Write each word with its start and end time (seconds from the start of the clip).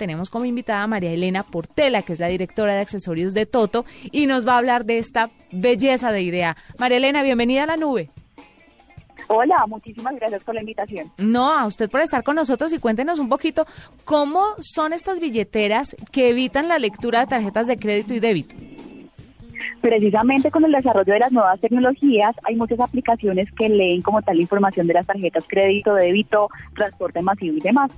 Tenemos 0.00 0.30
como 0.30 0.46
invitada 0.46 0.82
a 0.82 0.86
María 0.86 1.12
Elena 1.12 1.42
Portela, 1.42 2.00
que 2.00 2.14
es 2.14 2.20
la 2.20 2.28
directora 2.28 2.72
de 2.72 2.80
accesorios 2.80 3.34
de 3.34 3.44
Toto, 3.44 3.84
y 4.10 4.24
nos 4.24 4.48
va 4.48 4.54
a 4.54 4.56
hablar 4.56 4.86
de 4.86 4.96
esta 4.96 5.28
belleza 5.52 6.10
de 6.10 6.22
idea. 6.22 6.56
María 6.78 6.96
Elena, 6.96 7.22
bienvenida 7.22 7.64
a 7.64 7.66
la 7.66 7.76
nube. 7.76 8.08
Hola, 9.28 9.62
muchísimas 9.68 10.14
gracias 10.16 10.42
por 10.42 10.54
la 10.54 10.62
invitación. 10.62 11.12
No, 11.18 11.52
a 11.52 11.66
usted 11.66 11.90
por 11.90 12.00
estar 12.00 12.24
con 12.24 12.36
nosotros 12.36 12.72
y 12.72 12.78
cuéntenos 12.78 13.18
un 13.18 13.28
poquito 13.28 13.66
cómo 14.06 14.42
son 14.58 14.94
estas 14.94 15.20
billeteras 15.20 15.94
que 16.10 16.30
evitan 16.30 16.66
la 16.66 16.78
lectura 16.78 17.20
de 17.20 17.26
tarjetas 17.26 17.66
de 17.66 17.78
crédito 17.78 18.14
y 18.14 18.20
débito. 18.20 18.56
Precisamente 19.82 20.50
con 20.50 20.64
el 20.64 20.72
desarrollo 20.72 21.12
de 21.12 21.18
las 21.18 21.30
nuevas 21.30 21.60
tecnologías 21.60 22.34
hay 22.44 22.56
muchas 22.56 22.80
aplicaciones 22.80 23.52
que 23.52 23.68
leen 23.68 24.00
como 24.00 24.22
tal 24.22 24.36
la 24.36 24.42
información 24.42 24.86
de 24.86 24.94
las 24.94 25.06
tarjetas 25.06 25.44
crédito, 25.46 25.92
débito, 25.92 26.48
transporte 26.74 27.20
masivo 27.20 27.58
y 27.58 27.60
demás. 27.60 27.90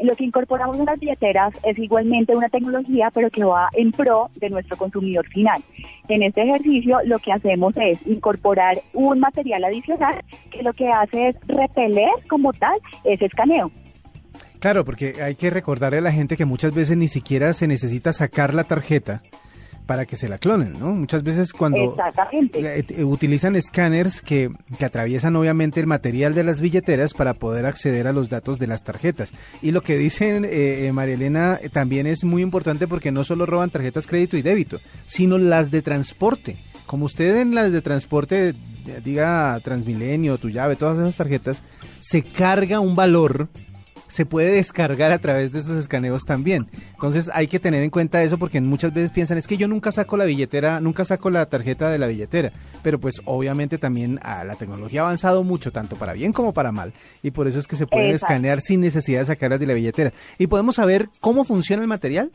Lo 0.00 0.16
que 0.16 0.24
incorporamos 0.24 0.78
en 0.78 0.86
las 0.86 0.98
billeteras 0.98 1.54
es 1.64 1.78
igualmente 1.78 2.34
una 2.34 2.48
tecnología, 2.48 3.10
pero 3.12 3.30
que 3.30 3.44
va 3.44 3.68
en 3.74 3.92
pro 3.92 4.30
de 4.36 4.50
nuestro 4.50 4.76
consumidor 4.76 5.26
final. 5.28 5.62
En 6.08 6.22
este 6.22 6.42
ejercicio 6.42 6.98
lo 7.04 7.18
que 7.18 7.32
hacemos 7.32 7.74
es 7.76 8.04
incorporar 8.06 8.80
un 8.94 9.20
material 9.20 9.64
adicional 9.64 10.22
que 10.50 10.62
lo 10.62 10.72
que 10.72 10.88
hace 10.88 11.28
es 11.28 11.36
repeler 11.46 12.10
como 12.28 12.52
tal 12.52 12.78
ese 13.04 13.26
escaneo. 13.26 13.70
Claro, 14.60 14.84
porque 14.84 15.20
hay 15.22 15.34
que 15.34 15.50
recordarle 15.50 15.98
a 15.98 16.02
la 16.02 16.12
gente 16.12 16.36
que 16.36 16.44
muchas 16.44 16.72
veces 16.72 16.96
ni 16.96 17.08
siquiera 17.08 17.52
se 17.52 17.66
necesita 17.66 18.12
sacar 18.12 18.54
la 18.54 18.64
tarjeta 18.64 19.22
para 19.86 20.06
que 20.06 20.16
se 20.16 20.28
la 20.28 20.38
clonen, 20.38 20.78
¿no? 20.78 20.92
Muchas 20.92 21.22
veces 21.22 21.52
cuando 21.52 21.94
eh, 21.94 22.84
eh, 22.88 23.04
utilizan 23.04 23.56
escáneres 23.56 24.22
que, 24.22 24.50
que, 24.78 24.84
atraviesan 24.84 25.34
obviamente 25.36 25.80
el 25.80 25.86
material 25.86 26.34
de 26.34 26.44
las 26.44 26.60
billeteras 26.60 27.14
para 27.14 27.34
poder 27.34 27.66
acceder 27.66 28.06
a 28.06 28.12
los 28.12 28.28
datos 28.28 28.58
de 28.58 28.66
las 28.66 28.84
tarjetas. 28.84 29.32
Y 29.60 29.72
lo 29.72 29.82
que 29.82 29.96
dicen 29.96 30.44
eh, 30.44 30.86
eh 30.86 30.92
María 30.92 31.14
Elena 31.14 31.60
también 31.72 32.06
es 32.06 32.24
muy 32.24 32.42
importante 32.42 32.86
porque 32.86 33.12
no 33.12 33.24
solo 33.24 33.46
roban 33.46 33.70
tarjetas 33.70 34.06
crédito 34.06 34.36
y 34.36 34.42
débito, 34.42 34.78
sino 35.06 35.38
las 35.38 35.70
de 35.70 35.82
transporte. 35.82 36.56
Como 36.86 37.06
usted 37.06 37.38
en 37.38 37.54
las 37.54 37.72
de 37.72 37.80
transporte 37.80 38.54
diga 39.02 39.58
Transmilenio, 39.60 40.38
tu 40.38 40.50
llave, 40.50 40.76
todas 40.76 40.98
esas 40.98 41.16
tarjetas, 41.16 41.62
se 41.98 42.22
carga 42.22 42.80
un 42.80 42.94
valor 42.94 43.48
se 44.12 44.26
puede 44.26 44.52
descargar 44.52 45.10
a 45.10 45.18
través 45.18 45.52
de 45.52 45.60
esos 45.60 45.74
escaneos 45.78 46.26
también. 46.26 46.68
Entonces 46.92 47.30
hay 47.32 47.46
que 47.46 47.58
tener 47.58 47.82
en 47.82 47.88
cuenta 47.88 48.22
eso 48.22 48.36
porque 48.36 48.60
muchas 48.60 48.92
veces 48.92 49.10
piensan 49.10 49.38
es 49.38 49.46
que 49.46 49.56
yo 49.56 49.68
nunca 49.68 49.90
saco 49.90 50.18
la 50.18 50.26
billetera, 50.26 50.80
nunca 50.80 51.06
saco 51.06 51.30
la 51.30 51.46
tarjeta 51.46 51.88
de 51.88 51.98
la 51.98 52.08
billetera, 52.08 52.52
pero 52.82 53.00
pues 53.00 53.22
obviamente 53.24 53.78
también 53.78 54.20
ah, 54.22 54.44
la 54.44 54.56
tecnología 54.56 55.00
ha 55.00 55.04
avanzado 55.04 55.44
mucho, 55.44 55.72
tanto 55.72 55.96
para 55.96 56.12
bien 56.12 56.34
como 56.34 56.52
para 56.52 56.72
mal, 56.72 56.92
y 57.22 57.30
por 57.30 57.48
eso 57.48 57.58
es 57.58 57.66
que 57.66 57.76
se 57.76 57.86
pueden 57.86 58.10
escanear 58.10 58.60
sin 58.60 58.82
necesidad 58.82 59.20
de 59.20 59.26
sacarlas 59.26 59.60
de 59.60 59.66
la 59.66 59.72
billetera. 59.72 60.12
¿Y 60.36 60.46
podemos 60.46 60.74
saber 60.74 61.08
cómo 61.20 61.44
funciona 61.44 61.80
el 61.80 61.88
material? 61.88 62.30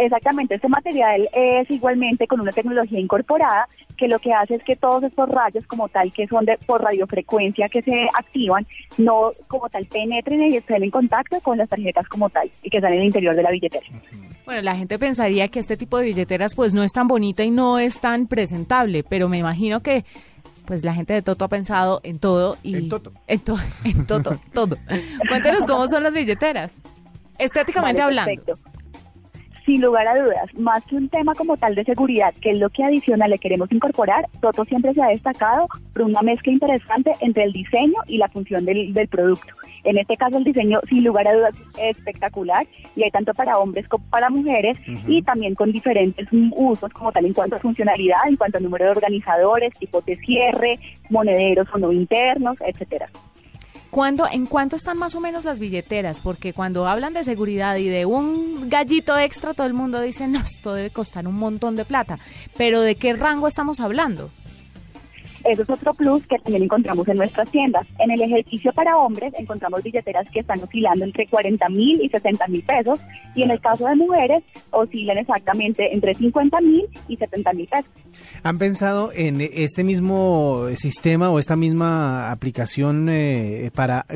Exactamente, 0.00 0.54
este 0.54 0.68
material 0.68 1.28
es 1.30 1.70
igualmente 1.70 2.26
con 2.26 2.40
una 2.40 2.52
tecnología 2.52 2.98
incorporada 2.98 3.68
que 3.98 4.08
lo 4.08 4.18
que 4.18 4.32
hace 4.32 4.54
es 4.54 4.64
que 4.64 4.74
todos 4.74 5.02
estos 5.02 5.28
rayos 5.28 5.66
como 5.66 5.90
tal 5.90 6.10
que 6.10 6.26
son 6.26 6.46
de 6.46 6.56
por 6.64 6.82
radiofrecuencia 6.82 7.68
que 7.68 7.82
se 7.82 8.08
activan, 8.14 8.66
no 8.96 9.30
como 9.46 9.68
tal 9.68 9.84
penetren 9.84 10.40
y 10.44 10.56
estén 10.56 10.84
en 10.84 10.90
contacto 10.90 11.38
con 11.40 11.58
las 11.58 11.68
tarjetas 11.68 12.08
como 12.08 12.30
tal 12.30 12.50
y 12.62 12.70
que 12.70 12.78
están 12.78 12.94
en 12.94 13.00
el 13.00 13.06
interior 13.06 13.36
de 13.36 13.42
la 13.42 13.50
billetera. 13.50 13.84
Bueno, 14.46 14.62
la 14.62 14.74
gente 14.74 14.98
pensaría 14.98 15.48
que 15.48 15.58
este 15.58 15.76
tipo 15.76 15.98
de 15.98 16.06
billeteras 16.06 16.54
pues 16.54 16.72
no 16.72 16.82
es 16.82 16.92
tan 16.92 17.06
bonita 17.06 17.44
y 17.44 17.50
no 17.50 17.78
es 17.78 18.00
tan 18.00 18.26
presentable, 18.26 19.04
pero 19.04 19.28
me 19.28 19.36
imagino 19.36 19.80
que 19.80 20.06
pues 20.64 20.82
la 20.82 20.94
gente 20.94 21.12
de 21.12 21.20
Toto 21.20 21.44
ha 21.44 21.48
pensado 21.48 22.00
en 22.04 22.18
todo 22.18 22.56
y 22.62 22.74
en 22.74 22.88
Toto, 22.88 23.12
en, 23.26 23.42
en 23.84 24.06
Toto, 24.06 24.40
todo. 24.54 24.78
Cuéntenos 25.28 25.66
cómo 25.66 25.86
son 25.88 26.04
las 26.04 26.14
billeteras, 26.14 26.80
estéticamente 27.38 28.00
hablando 28.00 28.54
sin 29.70 29.82
lugar 29.82 30.04
a 30.08 30.20
dudas, 30.20 30.52
más 30.58 30.84
que 30.84 30.96
un 30.96 31.08
tema 31.08 31.32
como 31.36 31.56
tal 31.56 31.76
de 31.76 31.84
seguridad, 31.84 32.34
que 32.42 32.50
es 32.50 32.58
lo 32.58 32.70
que 32.70 32.82
adicional 32.82 33.30
le 33.30 33.38
queremos 33.38 33.70
incorporar, 33.70 34.26
Toto 34.40 34.64
siempre 34.64 34.92
se 34.94 35.00
ha 35.00 35.06
destacado 35.06 35.68
por 35.92 36.02
una 36.02 36.22
mezcla 36.22 36.52
interesante 36.52 37.12
entre 37.20 37.44
el 37.44 37.52
diseño 37.52 37.94
y 38.08 38.16
la 38.16 38.28
función 38.28 38.64
del, 38.64 38.92
producto. 39.08 39.54
En 39.84 39.96
este 39.96 40.16
caso 40.16 40.38
el 40.38 40.44
diseño 40.44 40.80
sin 40.88 41.04
lugar 41.04 41.28
a 41.28 41.36
dudas 41.36 41.54
es 41.80 41.96
espectacular 41.96 42.66
y 42.96 43.04
hay 43.04 43.12
tanto 43.12 43.32
para 43.32 43.60
hombres 43.60 43.86
como 43.86 44.04
para 44.10 44.28
mujeres 44.28 44.76
y 45.06 45.22
también 45.22 45.54
con 45.54 45.70
diferentes 45.70 46.26
usos 46.56 46.92
como 46.92 47.12
tal 47.12 47.26
en 47.26 47.32
cuanto 47.32 47.54
a 47.54 47.60
funcionalidad, 47.60 48.26
en 48.26 48.34
cuanto 48.34 48.58
a 48.58 48.60
número 48.60 48.86
de 48.86 48.90
organizadores, 48.90 49.72
tipos 49.78 50.04
de 50.04 50.16
cierre, 50.16 50.80
monederos 51.10 51.68
o 51.72 51.78
no 51.78 51.92
internos, 51.92 52.58
etcétera. 52.60 53.08
¿En 54.30 54.46
cuánto 54.46 54.76
están 54.76 54.98
más 54.98 55.14
o 55.14 55.20
menos 55.20 55.44
las 55.44 55.58
billeteras? 55.58 56.20
Porque 56.20 56.52
cuando 56.52 56.86
hablan 56.86 57.12
de 57.12 57.24
seguridad 57.24 57.76
y 57.76 57.88
de 57.88 58.06
un 58.06 58.68
gallito 58.70 59.18
extra, 59.18 59.52
todo 59.52 59.66
el 59.66 59.74
mundo 59.74 60.00
dice, 60.00 60.28
no, 60.28 60.40
esto 60.40 60.74
debe 60.74 60.90
costar 60.90 61.26
un 61.26 61.34
montón 61.34 61.74
de 61.74 61.84
plata. 61.84 62.18
Pero 62.56 62.80
¿de 62.82 62.94
qué 62.94 63.12
rango 63.14 63.48
estamos 63.48 63.80
hablando? 63.80 64.30
Eso 65.44 65.62
es 65.62 65.70
otro 65.70 65.94
plus 65.94 66.26
que 66.26 66.38
también 66.38 66.64
encontramos 66.64 67.06
en 67.08 67.16
nuestras 67.16 67.50
tiendas. 67.50 67.86
En 67.98 68.10
el 68.10 68.20
ejercicio 68.20 68.72
para 68.72 68.96
hombres 68.96 69.32
encontramos 69.38 69.82
billeteras 69.82 70.26
que 70.30 70.40
están 70.40 70.62
oscilando 70.62 71.04
entre 71.04 71.26
40 71.26 71.68
mil 71.70 72.00
y 72.02 72.08
60 72.08 72.46
mil 72.48 72.62
pesos 72.62 73.00
y 73.34 73.42
en 73.42 73.50
el 73.50 73.60
caso 73.60 73.86
de 73.86 73.96
mujeres 73.96 74.42
oscilan 74.70 75.18
exactamente 75.18 75.94
entre 75.94 76.14
50 76.14 76.60
mil 76.60 76.86
y 77.08 77.16
70 77.16 77.52
mil 77.52 77.68
pesos. 77.68 77.90
¿Han 78.42 78.58
pensado 78.58 79.10
en 79.14 79.40
este 79.40 79.84
mismo 79.84 80.66
sistema 80.74 81.30
o 81.30 81.38
esta 81.38 81.56
misma 81.56 82.30
aplicación 82.30 83.08
eh, 83.10 83.70
para 83.74 84.06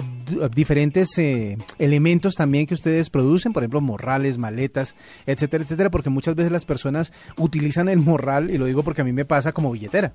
diferentes 0.54 1.16
eh, 1.18 1.56
elementos 1.78 2.34
también 2.34 2.66
que 2.66 2.74
ustedes 2.74 3.10
producen? 3.10 3.52
Por 3.52 3.62
ejemplo, 3.62 3.80
morrales, 3.80 4.38
maletas, 4.38 4.96
etcétera, 5.26 5.64
etcétera, 5.64 5.90
porque 5.90 6.10
muchas 6.10 6.34
veces 6.34 6.52
las 6.52 6.64
personas 6.64 7.12
utilizan 7.36 7.88
el 7.88 7.98
morral, 7.98 8.50
y 8.50 8.58
lo 8.58 8.66
digo 8.66 8.82
porque 8.82 9.02
a 9.02 9.04
mí 9.04 9.12
me 9.12 9.24
pasa 9.24 9.52
como 9.52 9.70
billetera. 9.70 10.12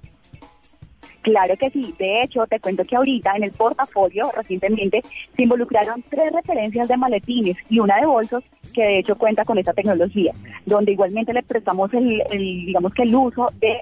Claro 1.30 1.56
que 1.58 1.70
sí. 1.70 1.94
De 2.00 2.24
hecho, 2.24 2.48
te 2.48 2.60
cuento 2.60 2.84
que 2.86 2.96
ahorita 2.96 3.36
en 3.36 3.44
el 3.44 3.52
portafolio 3.52 4.32
recientemente 4.36 5.02
se 5.36 5.44
involucraron 5.44 6.04
tres 6.10 6.32
referencias 6.32 6.88
de 6.88 6.98
maletines 6.98 7.56
y 7.70 7.80
una 7.80 7.98
de 7.98 8.08
bolsos 8.08 8.44
que 8.74 8.82
de 8.82 9.00
hecho 9.00 9.16
cuenta 9.16 9.46
con 9.46 9.60
esta 9.60 9.74
tecnología, 9.74 10.34
donde 10.66 10.94
igualmente 10.94 11.32
le 11.32 11.44
prestamos 11.44 11.94
el, 11.94 12.24
digamos 12.32 12.94
que 12.96 13.04
el 13.04 13.16
uso 13.16 13.50
de 13.60 13.80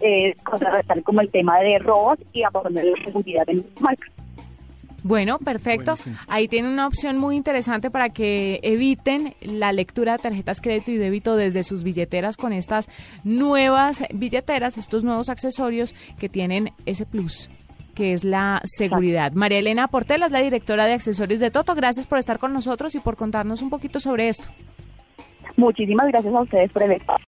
eh, 0.00 0.34
contrarrestar 0.42 1.02
como 1.04 1.20
el 1.20 1.30
tema 1.30 1.60
de 1.60 1.78
robos 1.78 2.18
y 2.32 2.42
a 2.42 2.50
poner 2.50 2.84
la 2.84 3.04
seguridad 3.04 3.48
en 3.48 3.64
marca. 3.80 4.06
Bueno, 5.02 5.38
perfecto. 5.38 5.94
Ahí 6.26 6.48
tienen 6.48 6.72
una 6.72 6.86
opción 6.86 7.18
muy 7.18 7.36
interesante 7.36 7.90
para 7.90 8.10
que 8.10 8.60
eviten 8.62 9.34
la 9.40 9.72
lectura 9.72 10.12
de 10.12 10.18
tarjetas 10.18 10.60
crédito 10.60 10.90
y 10.90 10.96
débito 10.96 11.36
desde 11.36 11.62
sus 11.62 11.84
billeteras 11.84 12.36
con 12.36 12.52
estas 12.52 12.88
nuevas 13.24 14.04
billeteras, 14.12 14.76
estos 14.76 15.04
nuevos 15.04 15.28
accesorios 15.28 15.94
que 16.18 16.28
tienen 16.28 16.72
ese 16.86 17.06
plus 17.06 17.50
que 17.94 18.12
es 18.12 18.22
la 18.22 18.60
seguridad. 18.62 19.32
María 19.32 19.58
Elena 19.58 19.88
Portela 19.88 20.26
es 20.26 20.30
la 20.30 20.40
directora 20.40 20.86
de 20.86 20.92
accesorios 20.92 21.40
de 21.40 21.50
Toto. 21.50 21.74
Gracias 21.74 22.06
por 22.06 22.20
estar 22.20 22.38
con 22.38 22.52
nosotros 22.52 22.94
y 22.94 23.00
por 23.00 23.16
contarnos 23.16 23.60
un 23.60 23.70
poquito 23.70 23.98
sobre 23.98 24.28
esto. 24.28 24.46
Muchísimas 25.56 26.06
gracias 26.06 26.32
a 26.32 26.42
ustedes 26.42 26.70
por 26.70 26.84
el 26.84 26.92
espacio. 26.92 27.26